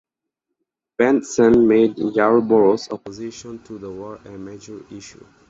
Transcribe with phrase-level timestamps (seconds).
[0.99, 5.23] Bentsen made Yarborough's opposition to the war a major issue.